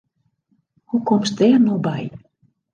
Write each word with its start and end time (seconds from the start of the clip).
Hoe 0.89 1.01
komst 1.09 1.33
dêr 1.39 1.57
no 1.65 1.75
by? 1.85 2.03